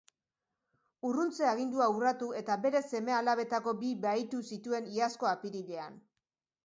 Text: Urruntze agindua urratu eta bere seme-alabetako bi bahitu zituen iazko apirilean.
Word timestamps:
Urruntze 1.09 1.45
agindua 1.49 1.89
urratu 1.97 2.29
eta 2.39 2.57
bere 2.63 2.81
seme-alabetako 2.87 3.75
bi 3.83 3.93
bahitu 4.07 4.41
zituen 4.57 4.89
iazko 4.97 5.31
apirilean. 5.35 6.01